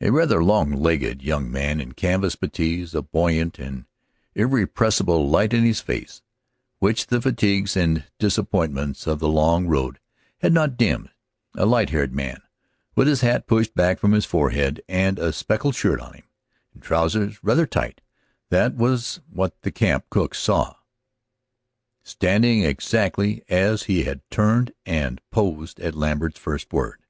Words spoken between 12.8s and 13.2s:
with his